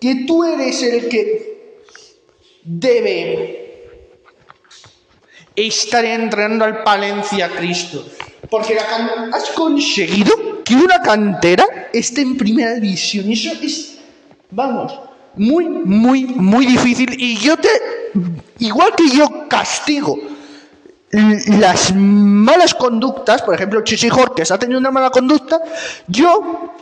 que 0.00 0.24
tú 0.26 0.42
eres 0.42 0.82
el 0.82 1.08
que 1.08 1.78
debe 2.64 3.86
estar 5.54 6.04
entrenando 6.04 6.64
al 6.64 6.82
Palencia 6.82 7.48
Cristo. 7.48 8.04
Porque 8.50 8.76
has 8.76 9.50
conseguido 9.50 10.64
que 10.64 10.74
una 10.74 11.00
cantera 11.00 11.90
esté 11.92 12.22
en 12.22 12.36
primera 12.36 12.74
división. 12.74 13.30
Eso 13.30 13.52
es 13.52 13.99
Vamos, 14.50 14.98
muy, 15.36 15.68
muy, 15.68 16.24
muy 16.26 16.66
difícil. 16.66 17.14
Y 17.18 17.36
yo 17.36 17.56
te, 17.56 17.68
igual 18.58 18.94
que 18.96 19.08
yo 19.08 19.48
castigo 19.48 20.16
las 21.12 21.92
malas 21.94 22.74
conductas, 22.74 23.42
por 23.42 23.54
ejemplo, 23.54 23.82
Chichi 23.82 24.08
ha 24.08 24.58
tenido 24.58 24.78
una 24.78 24.90
mala 24.90 25.10
conducta, 25.10 25.60
yo 26.06 26.72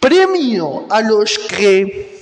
premio 0.00 0.86
a 0.90 1.00
los 1.00 1.38
que 1.38 2.18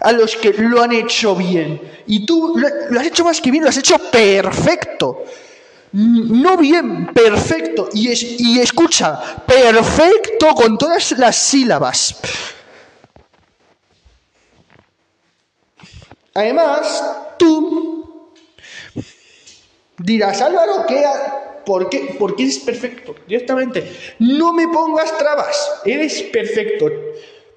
a 0.00 0.12
los 0.12 0.36
que 0.36 0.52
lo 0.52 0.82
han 0.82 0.92
hecho 0.92 1.34
bien. 1.34 1.80
Y 2.06 2.26
tú 2.26 2.54
lo, 2.56 3.00
has 3.00 3.06
hecho 3.06 3.24
más 3.24 3.40
que 3.40 3.50
bien, 3.50 3.64
lo 3.64 3.70
has 3.70 3.78
hecho 3.78 3.96
perfecto. 3.98 5.24
No 5.92 6.56
bien, 6.56 7.06
perfecto. 7.06 7.88
Y, 7.92 8.08
es, 8.08 8.22
y 8.22 8.60
escucha, 8.60 9.18
perfecto 9.46 10.54
con 10.54 10.76
todas 10.76 11.12
las 11.12 11.36
sílabas. 11.36 12.16
Además, 16.34 17.02
tú 17.38 18.30
dirás, 19.98 20.40
Álvaro, 20.40 20.84
¿qué, 20.86 21.04
¿Por 21.64 21.88
qué? 21.88 22.16
Porque 22.18 22.42
eres 22.42 22.58
perfecto, 22.58 23.14
directamente. 23.26 23.90
No 24.18 24.52
me 24.52 24.68
pongas 24.68 25.16
trabas, 25.16 25.80
eres 25.84 26.22
perfecto. 26.24 26.90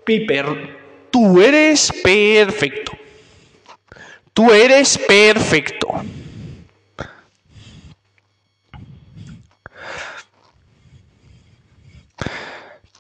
Piper, 0.06 0.46
tú 1.12 1.42
eres 1.42 1.92
perfecto. 2.04 2.94
Tú 4.34 4.52
eres 4.52 4.98
perfecto. 4.98 5.88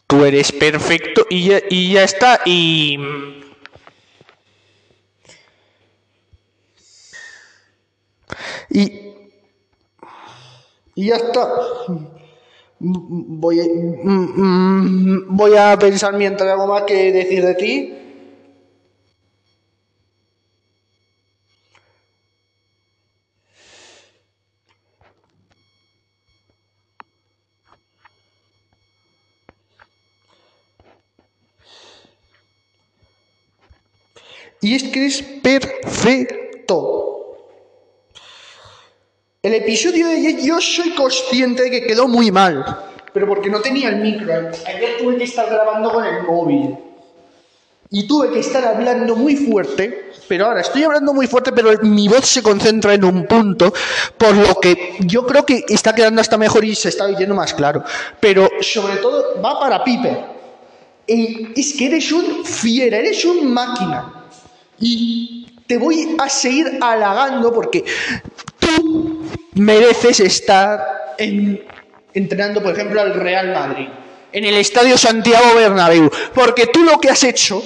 Tú 0.07 0.25
eres 0.25 0.51
perfecto 0.51 1.27
y 1.29 1.47
ya, 1.49 1.61
y 1.69 1.93
ya 1.93 2.03
está. 2.03 2.41
Y... 2.45 2.97
Y... 8.69 9.07
Ya 10.95 11.15
está. 11.17 11.47
Voy 12.79 13.59
a, 13.59 13.63
voy 15.27 15.55
a 15.55 15.77
pensar 15.77 16.13
mientras 16.13 16.49
algo 16.51 16.67
más 16.67 16.83
que 16.83 17.11
decir 17.11 17.45
de 17.45 17.55
ti. 17.55 17.93
Y 34.61 34.75
es 34.75 34.83
que 34.83 35.05
es 35.05 35.21
perfecto. 35.21 36.96
El 39.47 39.53
episodio 39.53 40.09
de 40.09 40.43
yo 40.43 40.59
soy 40.59 40.89
consciente 40.89 41.63
de 41.63 41.71
que 41.71 41.87
quedó 41.87 42.05
muy 42.05 42.31
mal, 42.31 42.65
pero 43.13 43.29
porque 43.29 43.49
no 43.49 43.61
tenía 43.61 43.87
el 43.87 43.95
micro. 43.95 44.33
Ayer 44.65 44.97
tuve 44.99 45.15
que 45.15 45.23
estar 45.23 45.49
grabando 45.49 45.89
con 45.89 46.03
el 46.03 46.23
móvil. 46.23 46.75
Y 47.89 48.05
tuve 48.05 48.33
que 48.33 48.39
estar 48.39 48.65
hablando 48.65 49.15
muy 49.15 49.37
fuerte, 49.37 50.11
pero 50.27 50.47
ahora 50.47 50.59
estoy 50.59 50.83
hablando 50.83 51.13
muy 51.13 51.27
fuerte, 51.27 51.53
pero 51.53 51.71
mi 51.83 52.09
voz 52.09 52.25
se 52.25 52.43
concentra 52.43 52.93
en 52.93 53.05
un 53.05 53.25
punto, 53.25 53.73
por 54.17 54.35
lo 54.35 54.59
que 54.59 54.97
yo 54.99 55.25
creo 55.25 55.45
que 55.45 55.63
está 55.69 55.95
quedando 55.95 56.19
hasta 56.19 56.37
mejor 56.37 56.65
y 56.65 56.75
se 56.75 56.89
está 56.89 57.05
oyendo 57.05 57.33
más 57.33 57.53
claro. 57.53 57.85
Pero 58.19 58.49
sobre 58.59 58.97
todo 58.97 59.41
va 59.41 59.57
para 59.61 59.81
Piper. 59.81 60.25
es 61.07 61.73
que 61.73 61.85
eres 61.85 62.11
un 62.11 62.43
fiera, 62.43 62.97
eres 62.97 63.23
un 63.23 63.49
máquina. 63.53 64.25
Y 64.77 65.47
te 65.67 65.77
voy 65.77 66.15
a 66.17 66.29
seguir 66.29 66.79
halagando 66.81 67.53
porque 67.53 67.83
mereces 69.57 70.19
estar 70.19 71.15
entrenando, 72.13 72.61
por 72.61 72.73
ejemplo, 72.73 73.01
al 73.01 73.13
Real 73.13 73.53
Madrid, 73.53 73.87
en 74.31 74.45
el 74.45 74.55
Estadio 74.55 74.97
Santiago 74.97 75.55
Bernabéu, 75.55 76.09
porque 76.33 76.67
tú 76.67 76.83
lo 76.83 76.99
que 76.99 77.09
has 77.09 77.23
hecho 77.23 77.61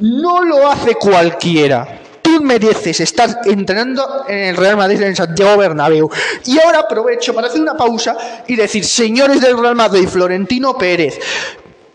no 0.00 0.44
lo 0.44 0.68
hace 0.68 0.94
cualquiera. 0.94 2.00
Tú 2.22 2.42
mereces 2.42 3.00
estar 3.00 3.40
entrenando 3.46 4.24
en 4.28 4.38
el 4.38 4.56
Real 4.56 4.76
Madrid 4.76 5.00
en 5.02 5.16
Santiago 5.16 5.56
Bernabéu. 5.56 6.10
Y 6.44 6.58
ahora 6.60 6.80
aprovecho 6.80 7.34
para 7.34 7.46
hacer 7.46 7.60
una 7.60 7.76
pausa 7.76 8.16
y 8.46 8.54
decir, 8.54 8.84
señores 8.84 9.40
del 9.40 9.58
Real 9.58 9.74
Madrid, 9.74 10.06
Florentino 10.06 10.76
Pérez, 10.76 11.18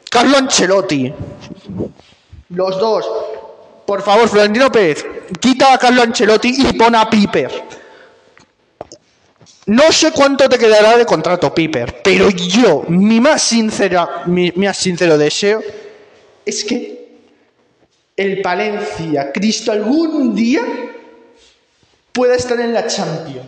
Carlo 0.09 0.37
Ancelotti, 0.37 1.13
los 2.49 2.79
dos, 2.79 3.09
por 3.85 4.01
favor, 4.01 4.27
Florentino 4.27 4.71
Pérez, 4.71 5.05
quita 5.39 5.73
a 5.73 5.77
Carlo 5.77 6.01
Ancelotti 6.01 6.53
y 6.57 6.73
pon 6.73 6.95
a 6.95 7.09
Piper. 7.09 7.82
No 9.65 9.91
sé 9.91 10.11
cuánto 10.11 10.49
te 10.49 10.57
quedará 10.57 10.97
de 10.97 11.05
contrato, 11.05 11.53
Piper, 11.53 12.01
pero 12.03 12.29
yo, 12.29 12.83
mi 12.89 13.21
más, 13.21 13.41
sincera, 13.41 14.23
mi, 14.25 14.51
más 14.55 14.75
sincero 14.77 15.17
deseo 15.17 15.61
es 16.45 16.65
que 16.65 16.93
el 18.15 18.41
Palencia, 18.41 19.31
Cristo, 19.31 19.71
algún 19.71 20.35
día 20.35 20.61
pueda 22.11 22.35
estar 22.35 22.59
en 22.59 22.73
la 22.73 22.87
Champions. 22.87 23.47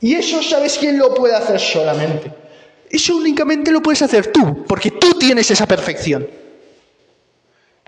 Y 0.00 0.14
eso 0.14 0.42
sabes 0.42 0.78
quién 0.78 0.98
lo 0.98 1.12
puede 1.14 1.34
hacer 1.34 1.58
solamente. 1.58 2.32
Eso 2.88 3.16
únicamente 3.16 3.70
lo 3.70 3.82
puedes 3.82 4.02
hacer 4.02 4.28
tú, 4.28 4.64
porque 4.66 4.92
tú 4.92 5.14
tienes 5.18 5.50
esa 5.50 5.66
perfección. 5.66 6.26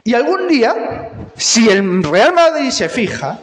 Y 0.04 0.14
algún 0.14 0.48
día, 0.48 1.10
si 1.36 1.68
el 1.68 2.02
Real 2.02 2.34
Madrid 2.34 2.70
se 2.70 2.88
fija, 2.88 3.38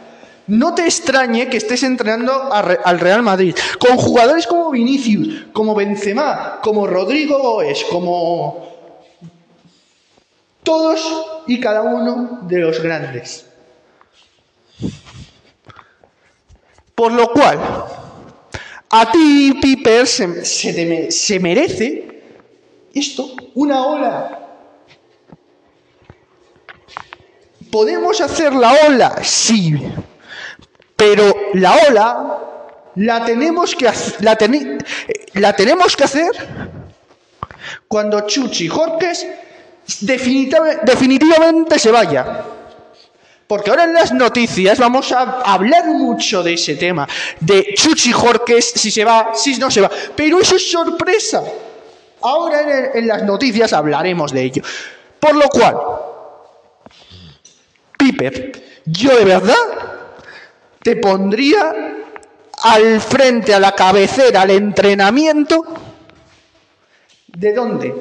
no 0.50 0.76
te 0.76 0.84
extrañe 0.84 1.48
que 1.48 1.58
estés 1.58 1.84
entrenando 1.84 2.52
al 2.52 3.00
Real 3.00 3.22
Madrid 3.22 3.56
con 3.80 3.98
jugadores 3.98 4.46
como 4.46 4.72
Vinicius, 4.72 5.46
como 5.54 5.76
Benzema, 5.76 6.60
como 6.62 6.88
Rodrigo 6.88 7.40
Goes, 7.40 7.86
como 7.86 8.68
todos 10.64 11.44
y 11.48 11.60
cada 11.60 11.82
uno 11.82 12.40
de 12.44 12.58
los 12.60 12.82
grandes. 12.82 13.46
Por 16.96 17.14
lo 17.14 17.32
cual, 17.32 17.60
a 18.90 19.12
ti, 19.12 19.58
Piper, 19.62 20.06
se, 20.06 21.12
se 21.12 21.40
merece 21.40 22.24
esto, 22.94 23.32
una 23.56 23.86
ola 23.86 24.40
¿Podemos 27.72 28.20
hacer 28.20 28.54
la 28.54 28.74
ola? 28.88 29.24
Sí. 29.24 29.76
Pero 31.00 31.34
la 31.54 31.78
ola 31.88 32.40
la 32.96 33.24
tenemos 33.24 33.74
que, 33.74 33.86
la, 33.86 34.38
la 35.36 35.56
tenemos 35.56 35.96
que 35.96 36.04
hacer 36.04 36.32
cuando 37.88 38.28
Chuchi 38.28 38.68
Jorques 38.68 39.26
definitivamente 40.02 41.80
se 41.80 41.90
vaya. 41.90 42.44
Porque 43.48 43.70
ahora 43.70 43.86
en 43.86 43.94
las 43.94 44.12
noticias 44.12 44.78
vamos 44.78 45.14
a 45.14 45.40
hablar 45.42 45.86
mucho 45.86 46.44
de 46.44 46.56
ese 46.56 46.76
tema, 46.76 47.08
de 47.40 47.74
Chuchi 47.76 48.12
Jorques, 48.12 48.74
si 48.76 48.92
se 48.92 49.06
va, 49.06 49.32
si 49.34 49.58
no 49.58 49.72
se 49.72 49.80
va. 49.80 49.90
Pero 50.14 50.42
eso 50.42 50.58
es 50.58 50.70
sorpresa. 50.70 51.42
Ahora 52.22 52.62
en, 52.62 52.98
en 52.98 53.08
las 53.08 53.24
noticias 53.24 53.72
hablaremos 53.72 54.34
de 54.34 54.42
ello. 54.44 54.64
Por 55.18 55.34
lo 55.34 55.48
cual, 55.48 55.78
Piper, 57.98 58.82
yo 58.86 59.18
de 59.18 59.24
verdad 59.24 59.99
te 60.82 60.96
pondría 60.96 61.96
al 62.64 63.00
frente, 63.02 63.54
a 63.54 63.60
la 63.60 63.74
cabecera, 63.74 64.42
al 64.42 64.52
entrenamiento. 64.52 65.64
¿De 67.28 67.54
dónde? 67.54 67.96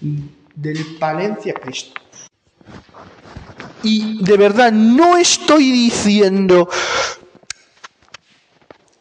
Del 0.00 0.96
Palencia 0.98 1.54
Cristo. 1.54 2.00
Y 3.82 4.24
de 4.24 4.36
verdad 4.36 4.72
no 4.72 5.16
estoy 5.16 5.70
diciendo 5.70 6.68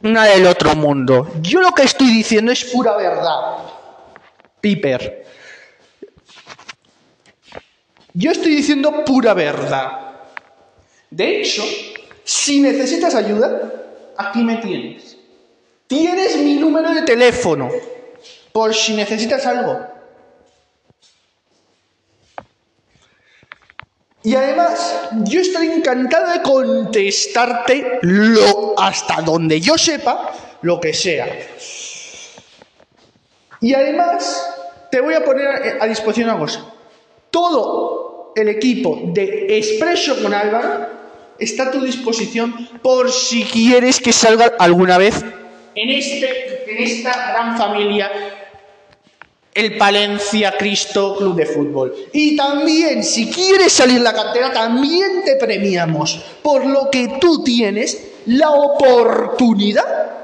nada 0.02 0.34
del 0.34 0.48
otro 0.48 0.76
mundo. 0.76 1.32
Yo 1.42 1.62
lo 1.62 1.72
que 1.72 1.84
estoy 1.84 2.08
diciendo 2.08 2.52
es 2.52 2.66
pura 2.66 2.98
verdad. 2.98 3.58
Piper. 4.60 5.26
Yo 8.14 8.32
estoy 8.32 8.56
diciendo 8.56 9.04
pura 9.06 9.34
verdad. 9.34 10.12
De 11.10 11.42
hecho, 11.42 11.64
si 12.24 12.60
necesitas 12.62 13.16
ayuda, 13.16 13.74
aquí 14.18 14.44
me 14.44 14.58
tienes. 14.58 15.18
Tienes 15.88 16.38
mi 16.38 16.56
número 16.56 16.94
de 16.94 17.02
teléfono 17.02 17.70
por 18.52 18.74
si 18.74 18.94
necesitas 18.94 19.46
algo. 19.46 19.80
Y 24.24 24.36
además, 24.36 25.10
yo 25.26 25.42
estoy 25.42 25.68
encantado 25.68 26.32
de 26.32 26.42
contestarte 26.42 28.00
lo 28.04 28.80
hasta 28.80 29.22
donde 29.22 29.60
yo 29.60 29.78
sepa, 29.78 30.32
lo 30.62 30.80
que 30.80 30.94
sea. 30.94 31.28
Y 33.60 33.74
además, 33.74 34.50
te 34.90 35.02
voy 35.02 35.14
a 35.14 35.26
poner 35.26 35.78
a 35.82 35.86
disposición 35.88 36.30
una 36.30 36.40
cosa. 36.40 36.66
Todo 37.30 38.32
el 38.36 38.48
equipo 38.48 38.98
de 39.08 39.58
Expreso 39.58 40.22
con 40.24 40.34
Álvaro 40.34 41.03
está 41.40 41.64
a 41.64 41.72
tu 41.72 41.82
disposición 41.82 42.70
por 42.82 43.12
si 43.12 43.44
quieres 43.44 44.00
que 44.00 44.14
salga 44.14 44.54
alguna 44.60 44.98
vez 44.98 45.24
en, 45.76 45.90
este, 45.90 46.72
en 46.72 46.84
esta 46.84 47.32
gran 47.32 47.58
familia 47.58 48.12
el 49.54 49.78
Palencia 49.78 50.56
Cristo 50.58 51.16
Club 51.16 51.36
de 51.36 51.46
Fútbol. 51.46 51.94
Y 52.12 52.36
también, 52.36 53.04
si 53.04 53.30
quieres 53.30 53.72
salir 53.72 54.02
la 54.02 54.14
cantera, 54.14 54.52
también 54.52 55.24
te 55.24 55.36
premiamos, 55.36 56.20
por 56.42 56.66
lo 56.66 56.90
que 56.90 57.18
tú 57.22 57.44
tienes 57.44 58.14
la 58.26 58.50
oportunidad 58.50 60.24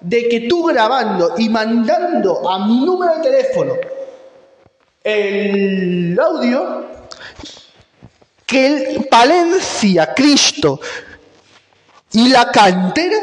de 0.00 0.28
que 0.28 0.40
tú 0.40 0.64
grabando 0.64 1.34
y 1.36 1.48
mandando 1.48 2.48
a 2.48 2.66
mi 2.66 2.84
número 2.84 3.16
de 3.16 3.22
teléfono 3.22 3.74
el 5.04 6.18
audio, 6.18 6.86
que 8.52 8.66
el 8.66 9.04
Palencia, 9.06 10.12
Cristo 10.14 10.78
y 12.12 12.28
la 12.28 12.50
cantera 12.50 13.16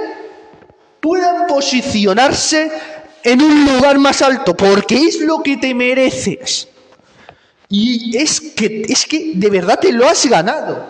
puedan 1.00 1.46
posicionarse 1.46 2.72
en 3.24 3.42
un 3.42 3.66
lugar 3.66 4.00
más 4.00 4.24
alto, 4.24 4.58
porque 4.58 4.96
es 4.96 5.22
lo 5.22 5.44
que 5.44 5.58
te 5.58 5.76
mereces. 5.76 6.68
Y 7.70 8.18
es 8.18 8.42
que, 8.42 8.84
es 8.90 9.06
que 9.06 9.34
de 9.36 9.50
verdad 9.52 9.80
te 9.80 9.92
lo 9.92 10.08
has 10.08 10.26
ganado. 10.26 10.88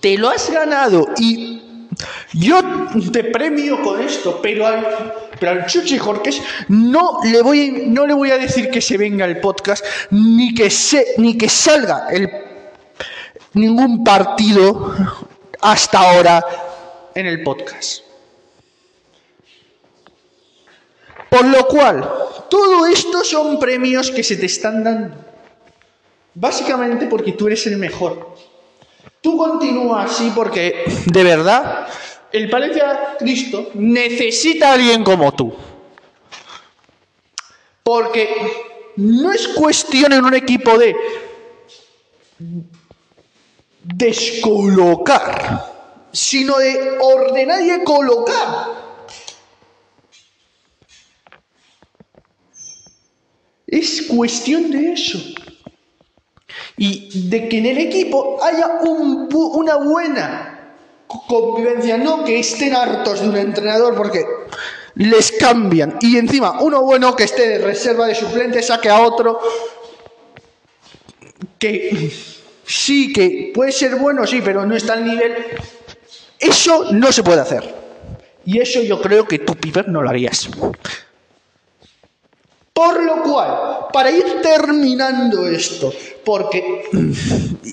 Te 0.00 0.18
lo 0.18 0.28
has 0.28 0.50
ganado. 0.50 1.08
Y 1.18 1.62
yo 2.32 2.62
te 3.12 3.24
premio 3.24 3.82
con 3.82 4.00
esto, 4.00 4.40
pero 4.42 4.66
al, 4.66 5.14
pero 5.38 5.52
al 5.52 5.66
Chuchi 5.66 5.98
Jorques 5.98 6.40
no 6.68 7.20
le, 7.24 7.42
voy, 7.42 7.84
no 7.86 8.06
le 8.06 8.14
voy 8.14 8.30
a 8.30 8.38
decir 8.38 8.70
que 8.70 8.80
se 8.80 8.96
venga 8.96 9.24
el 9.24 9.40
podcast, 9.40 9.84
ni 10.10 10.54
que, 10.54 10.70
se, 10.70 11.14
ni 11.18 11.36
que 11.36 11.48
salga 11.48 12.08
el, 12.10 12.30
ningún 13.54 14.04
partido 14.04 14.94
hasta 15.60 15.98
ahora 15.98 16.44
en 17.14 17.26
el 17.26 17.42
podcast. 17.42 18.02
Por 21.30 21.46
lo 21.46 21.66
cual, 21.66 22.08
todo 22.48 22.86
esto 22.86 23.24
son 23.24 23.58
premios 23.58 24.10
que 24.10 24.22
se 24.22 24.36
te 24.36 24.46
están 24.46 24.84
dando. 24.84 25.16
Básicamente 26.34 27.06
porque 27.06 27.32
tú 27.32 27.46
eres 27.46 27.66
el 27.66 27.76
mejor. 27.76 28.33
Tú 29.24 29.38
continúas 29.38 30.12
así 30.12 30.30
porque, 30.34 30.84
de 31.06 31.24
verdad, 31.24 31.88
el 32.30 32.50
Palencia 32.50 33.16
Cristo 33.18 33.70
necesita 33.72 34.68
a 34.68 34.72
alguien 34.74 35.02
como 35.02 35.32
tú. 35.32 35.50
Porque 37.82 38.92
no 38.96 39.32
es 39.32 39.48
cuestión 39.48 40.12
en 40.12 40.26
un 40.26 40.34
equipo 40.34 40.76
de 40.76 40.94
descolocar, 43.82 45.72
sino 46.12 46.58
de 46.58 46.98
ordenar 47.00 47.62
y 47.62 47.82
colocar. 47.82 48.74
Es 53.66 54.02
cuestión 54.02 54.70
de 54.70 54.92
eso. 54.92 55.18
Y 56.76 57.28
de 57.28 57.48
que 57.48 57.58
en 57.58 57.66
el 57.66 57.78
equipo 57.78 58.38
haya 58.42 58.80
una 58.82 59.76
buena 59.76 60.72
convivencia, 61.28 61.96
no 61.98 62.24
que 62.24 62.40
estén 62.40 62.74
hartos 62.74 63.20
de 63.20 63.28
un 63.28 63.36
entrenador 63.36 63.94
porque 63.94 64.24
les 64.96 65.32
cambian. 65.32 65.98
Y 66.00 66.18
encima, 66.18 66.60
uno 66.60 66.82
bueno 66.82 67.14
que 67.14 67.24
esté 67.24 67.48
de 67.48 67.58
reserva 67.58 68.06
de 68.06 68.14
suplente 68.14 68.62
saque 68.62 68.88
a 68.88 69.00
otro 69.00 69.40
que 71.58 72.10
sí, 72.66 73.12
que 73.12 73.52
puede 73.54 73.72
ser 73.72 73.96
bueno, 73.96 74.26
sí, 74.26 74.40
pero 74.44 74.66
no 74.66 74.76
está 74.76 74.94
al 74.94 75.04
nivel. 75.04 75.34
Eso 76.38 76.92
no 76.92 77.12
se 77.12 77.22
puede 77.22 77.40
hacer. 77.40 77.74
Y 78.44 78.60
eso 78.60 78.82
yo 78.82 79.00
creo 79.00 79.26
que 79.26 79.38
tú, 79.38 79.54
Piper, 79.54 79.88
no 79.88 80.02
lo 80.02 80.10
harías. 80.10 80.48
Por 82.74 83.04
lo 83.04 83.22
cual, 83.22 83.86
para 83.92 84.10
ir 84.10 84.42
terminando 84.42 85.46
esto, 85.46 85.92
porque 86.24 86.82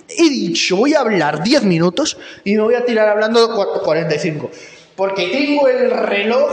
he 0.08 0.30
dicho, 0.30 0.76
voy 0.76 0.94
a 0.94 1.00
hablar 1.00 1.42
10 1.42 1.64
minutos 1.64 2.20
y 2.44 2.54
me 2.54 2.62
voy 2.62 2.76
a 2.76 2.86
tirar 2.86 3.10
hablando 3.10 3.50
45, 3.84 4.52
porque 4.96 5.28
tengo 5.30 5.68
el 5.68 5.90
reloj... 5.90 6.52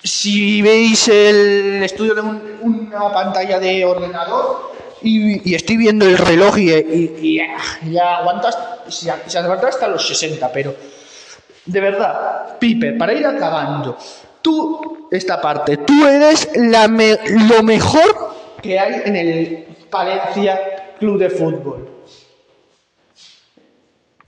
Si 0.00 0.62
veis 0.62 1.08
el 1.08 1.82
estudio 1.82 2.14
de 2.14 2.20
una 2.20 3.12
pantalla 3.12 3.58
de 3.58 3.84
ordenador 3.84 4.72
y, 5.02 5.54
estoy 5.54 5.76
viendo 5.76 6.06
el 6.06 6.16
reloj 6.16 6.56
y, 6.56 7.40
ya 7.90 8.18
aguantas, 8.18 8.56
se 8.86 9.10
aguanta 9.10 9.68
hasta 9.68 9.88
los 9.88 10.06
60, 10.06 10.52
pero 10.52 10.74
de 11.66 11.80
verdad, 11.80 12.58
Piper, 12.60 12.96
para 12.96 13.12
ir 13.12 13.26
acabando, 13.26 13.98
tú, 14.40 14.97
esta 15.10 15.40
parte, 15.40 15.76
tú 15.78 16.06
eres 16.06 16.48
lo 16.54 17.62
mejor 17.62 18.34
que 18.62 18.78
hay 18.78 19.02
en 19.04 19.16
el 19.16 19.66
Palencia 19.90 20.94
Club 20.98 21.18
de 21.18 21.30
Fútbol. 21.30 21.88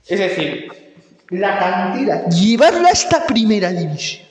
Es 0.07 0.19
decir, 0.19 0.71
la 1.29 1.57
cantidad, 1.59 2.27
llevarla 2.27 2.89
hasta 2.89 3.25
primera 3.25 3.71
división. 3.71 4.27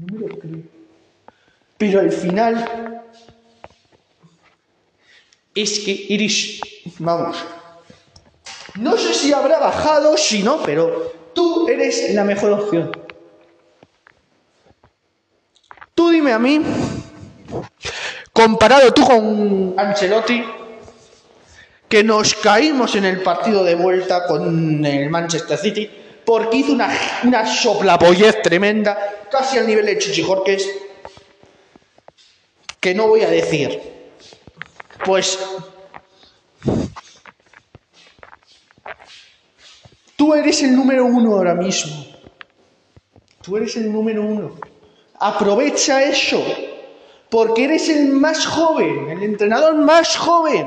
No 0.00 0.18
me 0.18 0.28
lo 0.28 0.38
creo. 0.38 0.58
Pero 1.76 2.00
al 2.00 2.12
final 2.12 3.02
es 5.54 5.80
que 5.80 6.06
Iris, 6.08 6.60
vamos, 6.98 7.44
no 8.76 8.96
sé 8.96 9.14
si 9.14 9.32
habrá 9.32 9.58
bajado, 9.58 10.16
si 10.16 10.42
no, 10.42 10.62
pero 10.62 11.12
tú 11.34 11.68
eres 11.68 12.14
la 12.14 12.24
mejor 12.24 12.52
opción. 12.52 13.07
Tú 16.08 16.12
dime 16.12 16.32
a 16.32 16.38
mí, 16.38 16.58
comparado 18.32 18.94
tú 18.94 19.04
con 19.04 19.74
Ancelotti, 19.76 20.42
que 21.86 22.02
nos 22.02 22.32
caímos 22.32 22.94
en 22.96 23.04
el 23.04 23.20
partido 23.20 23.62
de 23.62 23.74
vuelta 23.74 24.26
con 24.26 24.86
el 24.86 25.10
Manchester 25.10 25.58
City, 25.58 25.90
porque 26.24 26.56
hizo 26.56 26.72
una, 26.72 26.88
una 27.24 27.46
soplapollez 27.46 28.40
tremenda, 28.40 29.26
casi 29.30 29.58
al 29.58 29.66
nivel 29.66 29.84
de 29.84 29.98
Chichijorques, 29.98 30.66
que 32.80 32.94
no 32.94 33.08
voy 33.08 33.20
a 33.20 33.28
decir. 33.28 33.78
Pues 35.04 35.38
tú 40.16 40.32
eres 40.32 40.62
el 40.62 40.74
número 40.74 41.04
uno 41.04 41.34
ahora 41.34 41.54
mismo. 41.54 42.06
Tú 43.42 43.58
eres 43.58 43.76
el 43.76 43.92
número 43.92 44.22
uno. 44.22 44.67
Aprovecha 45.20 46.04
eso, 46.04 46.44
porque 47.28 47.64
eres 47.64 47.88
el 47.88 48.08
más 48.08 48.46
joven, 48.46 49.10
el 49.10 49.22
entrenador 49.22 49.74
más 49.74 50.16
joven 50.16 50.66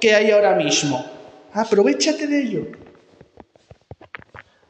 que 0.00 0.14
hay 0.14 0.30
ahora 0.30 0.54
mismo. 0.54 1.04
Aprovechate 1.52 2.26
de 2.26 2.42
ello. 2.42 2.66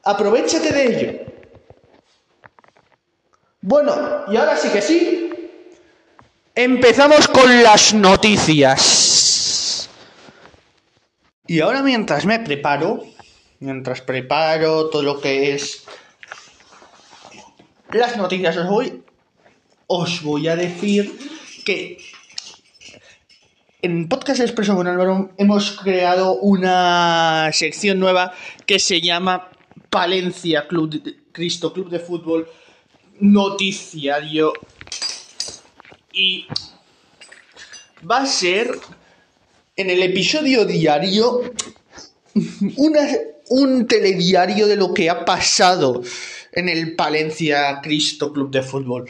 Aprovechate 0.03 0.73
de 0.73 0.87
ello. 0.87 1.13
Bueno, 3.61 4.25
y 4.29 4.37
ahora 4.37 4.57
sí 4.57 4.69
que 4.71 4.83
sí. 4.83 5.33
Empezamos 6.55 7.29
con 7.29 7.63
las 7.63 7.95
noticias. 7.95 9.89
Y 11.47 11.61
ahora 11.61 11.83
mientras 11.83 12.27
me 12.27 12.41
preparo, 12.41 13.05
mientras 13.61 14.01
preparo 14.01 14.89
todo 14.91 15.03
lo 15.03 15.21
que 15.21 15.55
es 15.55 15.85
las 17.93 18.17
noticias, 18.17 18.57
os 18.57 18.69
voy 18.69 19.05
os 19.93 20.23
voy 20.23 20.47
a 20.47 20.55
decir 20.55 21.19
que 21.65 21.99
en 23.83 24.09
Podcast 24.09 24.41
Expreso 24.41 24.77
con 24.77 24.87
Álvaro 24.87 25.33
hemos 25.37 25.73
creado 25.73 26.35
una 26.35 27.51
sección 27.53 27.99
nueva 27.99 28.33
que 28.67 28.79
se 28.79 29.01
llama 29.01 29.51
Palencia 29.91 30.69
Club 30.69 31.03
Cristo 31.33 31.73
Club 31.73 31.91
de 31.91 31.99
Fútbol 31.99 32.49
Noticiario 33.19 34.53
y 36.13 36.47
va 38.09 38.19
a 38.19 38.27
ser 38.27 38.71
en 39.75 39.91
el 39.91 40.05
episodio 40.05 40.65
diario 40.67 41.53
un 43.49 43.87
telediario 43.89 44.69
de 44.69 44.77
lo 44.77 44.95
que 44.95 45.11
ha 45.11 45.25
pasado 45.25 46.01
en 46.53 46.69
el 46.69 46.95
Palencia 46.95 47.81
Cristo 47.83 48.33
Club 48.33 48.53
de 48.53 48.63
Fútbol. 48.63 49.09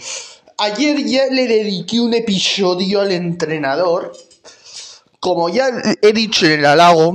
Ayer 0.63 1.03
ya 1.07 1.25
le 1.31 1.47
dediqué 1.47 1.99
un 2.01 2.13
episodio 2.13 3.01
al 3.01 3.13
entrenador. 3.13 4.13
Como 5.19 5.49
ya 5.49 5.71
he 6.03 6.13
dicho 6.13 6.45
en 6.45 6.53
el 6.53 6.67
halago, 6.67 7.15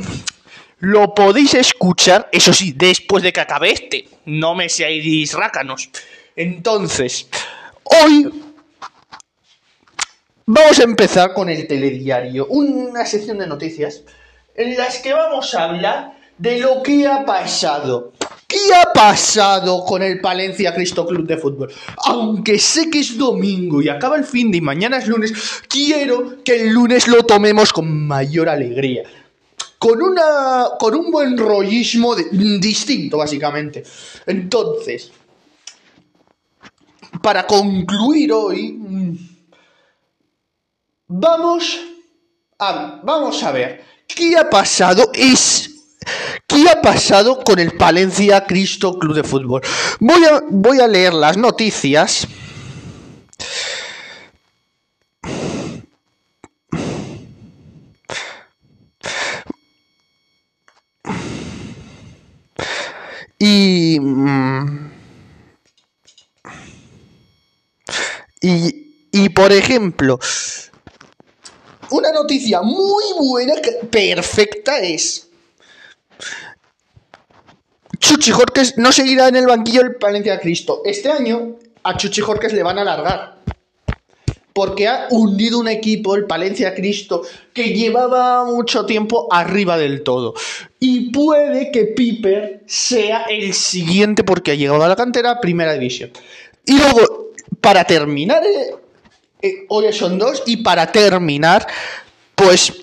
lo 0.80 1.14
podéis 1.14 1.54
escuchar, 1.54 2.28
eso 2.32 2.52
sí, 2.54 2.74
después 2.76 3.22
de 3.22 3.32
que 3.32 3.42
acabe 3.42 3.72
este. 3.72 4.10
No 4.26 4.56
me 4.56 4.68
seáis 4.68 5.32
rácanos. 5.34 5.92
Entonces, 6.36 7.28
hoy 7.84 8.32
vamos 10.48 10.80
a 10.80 10.84
empezar 10.84 11.36
con 11.36 11.48
el 11.48 11.68
telediario, 11.68 12.48
una 12.48 13.06
sección 13.06 13.38
de 13.38 13.46
noticias 13.46 14.02
en 14.56 14.76
las 14.76 14.98
que 14.98 15.14
vamos 15.14 15.54
a 15.54 15.66
hablar 15.66 16.18
de 16.40 16.58
lo 16.58 16.82
que 16.82 17.06
ha 17.06 17.24
pasado 17.26 18.12
¿Qué 18.20 18.25
ha 18.74 18.92
pasado 18.94 19.84
con 19.86 20.02
el 20.02 20.20
Palencia 20.22 20.74
Cristo 20.74 21.06
Club 21.06 21.28
de 21.28 21.38
Fútbol? 21.38 21.72
Aunque 22.06 22.60
sé 22.60 22.90
que 22.90 23.00
es 23.00 23.18
domingo 23.18 23.82
y 23.82 23.90
acaba 23.90 24.18
el 24.18 24.24
fin 24.24 24.52
de 24.52 24.58
y 24.58 24.62
mañana 24.62 24.98
es 24.98 25.08
lunes, 25.08 25.34
quiero 25.68 26.44
que 26.44 26.62
el 26.62 26.70
lunes 26.70 27.08
lo 27.08 27.24
tomemos 27.24 27.74
con 27.74 28.08
mayor 28.08 28.50
alegría. 28.50 29.04
Con, 29.78 30.02
una, 30.02 30.70
con 30.80 30.96
un 30.96 31.12
buen 31.12 31.38
rollismo 31.38 32.16
distinto, 32.16 33.18
básicamente. 33.18 33.84
Entonces, 34.26 35.12
para 37.22 37.46
concluir 37.46 38.32
hoy, 38.32 38.80
vamos 41.08 41.80
a, 42.58 43.02
vamos 43.04 43.44
a 43.44 43.52
ver 43.52 43.84
qué 44.08 44.38
ha 44.38 44.50
pasado. 44.50 45.12
Es 45.14 45.75
¿Qué 46.56 46.70
ha 46.70 46.82
pasado 46.82 47.44
con 47.44 47.60
el 47.60 47.74
Palencia 47.74 48.46
Cristo 48.46 48.98
Club 48.98 49.14
de 49.14 49.26
Fútbol? 49.26 49.62
Voy 50.00 50.24
a, 50.24 50.42
voy 50.50 50.80
a 50.80 50.88
leer 50.88 51.14
las 51.14 51.36
noticias. 51.36 52.26
Y, 63.38 64.00
mm, 64.00 64.92
y, 68.40 69.10
y 69.12 69.30
por 69.30 69.52
ejemplo, 69.52 70.18
una 71.90 72.14
noticia 72.14 72.62
muy 72.62 73.04
buena, 73.20 73.56
perfecta 73.92 74.80
es... 74.80 75.25
Chuchi 78.00 78.32
Jorques 78.32 78.78
no 78.78 78.92
seguirá 78.92 79.28
en 79.28 79.36
el 79.36 79.48
banquillo 79.48 79.82
del 79.82 79.96
Palencia 79.96 80.40
Cristo. 80.40 80.82
Este 80.86 81.10
año 81.10 81.56
a 81.84 81.98
Chuchi 81.98 82.22
Jorques 82.22 82.54
le 82.54 82.64
van 82.64 82.78
a 82.78 82.82
alargar. 82.82 83.36
Porque 84.54 84.88
ha 84.88 85.08
hundido 85.10 85.60
un 85.60 85.68
equipo, 85.68 86.16
el 86.16 86.26
Palencia 86.26 86.74
Cristo, 86.74 87.24
que 87.54 87.74
llevaba 87.74 88.46
mucho 88.46 88.86
tiempo 88.86 89.28
arriba 89.30 89.78
del 89.78 90.04
todo. 90.04 90.34
Y 90.80 91.12
puede 91.12 91.72
que 91.72 91.86
Piper 91.86 92.64
sea 92.66 93.24
el 93.24 93.54
siguiente 93.54 94.24
porque 94.24 94.52
ha 94.52 94.56
llegado 94.56 94.84
a 94.84 94.88
la 94.88 94.96
cantera 94.96 95.42
Primera 95.42 95.74
División. 95.74 96.12
Y 96.66 96.78
luego, 96.78 97.32
para 97.60 97.84
terminar, 97.84 98.44
eh, 98.46 98.76
eh, 99.42 99.66
hoy 99.68 99.92
son 99.92 100.18
dos, 100.18 100.44
y 100.46 100.58
para 100.58 100.90
terminar, 100.92 101.68
pues 102.34 102.74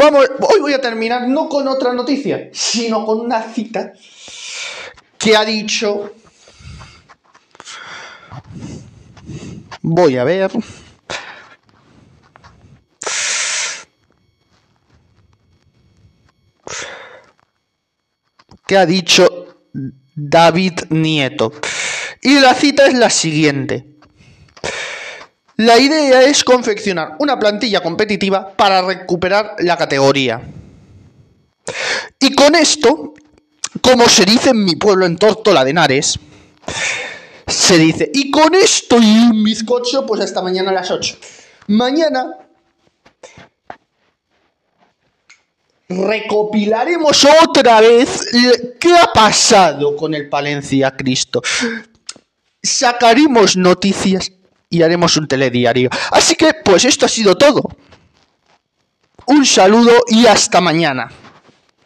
Vamos, 0.00 0.30
hoy 0.42 0.60
voy 0.60 0.72
a 0.74 0.80
terminar 0.80 1.26
no 1.26 1.48
con 1.48 1.66
otra 1.66 1.92
noticia, 1.92 2.50
sino 2.52 3.04
con 3.04 3.18
una 3.18 3.42
cita 3.52 3.94
que 5.18 5.36
ha 5.36 5.44
dicho. 5.44 6.12
Voy 9.82 10.16
a 10.16 10.22
ver. 10.22 10.52
que 18.66 18.76
ha 18.76 18.86
dicho 18.86 19.64
David 20.14 20.74
Nieto. 20.90 21.52
Y 22.22 22.38
la 22.38 22.54
cita 22.54 22.86
es 22.86 22.94
la 22.94 23.10
siguiente. 23.10 23.97
La 25.58 25.76
idea 25.76 26.22
es 26.22 26.44
confeccionar 26.44 27.16
una 27.18 27.36
plantilla 27.36 27.80
competitiva 27.80 28.52
para 28.56 28.80
recuperar 28.80 29.56
la 29.58 29.76
categoría. 29.76 30.40
Y 32.20 32.32
con 32.32 32.54
esto, 32.54 33.14
como 33.80 34.08
se 34.08 34.24
dice 34.24 34.50
en 34.50 34.64
mi 34.64 34.76
pueblo, 34.76 35.04
en 35.04 35.16
Tortola 35.16 35.64
de 35.64 35.70
Henares, 35.72 36.16
se 37.48 37.76
dice, 37.76 38.08
y 38.14 38.30
con 38.30 38.54
esto 38.54 38.98
y 39.00 39.18
un 39.18 39.42
bizcocho, 39.42 40.06
pues 40.06 40.20
hasta 40.20 40.42
mañana 40.42 40.70
a 40.70 40.74
las 40.74 40.92
8. 40.92 41.16
Mañana 41.66 42.38
recopilaremos 45.88 47.26
otra 47.42 47.80
vez 47.80 48.28
qué 48.78 48.96
ha 48.96 49.12
pasado 49.12 49.96
con 49.96 50.14
el 50.14 50.28
Palencia 50.28 50.92
Cristo. 50.92 51.42
Sacaremos 52.62 53.56
noticias 53.56 54.30
y 54.70 54.82
haremos 54.82 55.16
un 55.16 55.26
telediario. 55.26 55.90
Así 56.10 56.34
que, 56.34 56.52
pues 56.64 56.84
esto 56.84 57.06
ha 57.06 57.08
sido 57.08 57.36
todo. 57.36 57.62
Un 59.26 59.44
saludo 59.44 59.92
y 60.08 60.26
hasta 60.26 60.60
mañana. 60.60 61.08